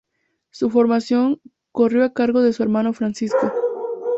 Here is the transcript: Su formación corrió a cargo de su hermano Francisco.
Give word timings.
Su 0.49 0.71
formación 0.71 1.39
corrió 1.71 2.03
a 2.03 2.11
cargo 2.11 2.41
de 2.41 2.53
su 2.53 2.63
hermano 2.63 2.91
Francisco. 2.91 3.53